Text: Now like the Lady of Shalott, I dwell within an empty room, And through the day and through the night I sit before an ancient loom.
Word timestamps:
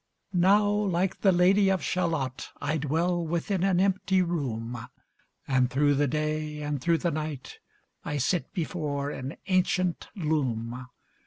Now 0.33 0.67
like 0.67 1.21
the 1.21 1.31
Lady 1.31 1.69
of 1.69 1.83
Shalott, 1.83 2.49
I 2.59 2.77
dwell 2.79 3.23
within 3.23 3.63
an 3.63 3.79
empty 3.79 4.23
room, 4.23 4.87
And 5.47 5.69
through 5.69 5.93
the 5.93 6.07
day 6.07 6.63
and 6.63 6.81
through 6.81 6.97
the 6.97 7.11
night 7.11 7.59
I 8.03 8.17
sit 8.17 8.51
before 8.51 9.11
an 9.11 9.37
ancient 9.45 10.07
loom. 10.15 10.87